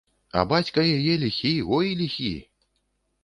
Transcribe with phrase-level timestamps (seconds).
[0.39, 2.31] А бацька яе ліхі, ой, ліхі!